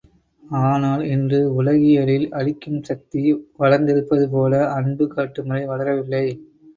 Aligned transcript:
ஆனால், 0.43 1.01
இன்று 1.07 1.39
உலகியலில் 1.55 2.25
அழிக்கும் 2.31 2.79
சக்தி 2.83 3.21
வளர்ந்திருப்பதுபோல, 3.59 4.63
அன்பு 4.71 5.07
காட்டும் 5.07 5.47
முறை 5.47 5.63
வளரவில்லை. 5.67 6.25